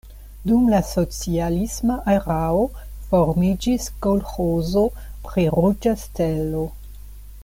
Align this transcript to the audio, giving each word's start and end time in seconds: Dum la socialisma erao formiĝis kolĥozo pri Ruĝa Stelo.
Dum 0.49 0.61
la 0.73 0.77
socialisma 0.91 1.97
erao 2.13 2.63
formiĝis 3.11 3.85
kolĥozo 4.07 4.87
pri 5.29 5.45
Ruĝa 5.59 5.95
Stelo. 6.07 6.65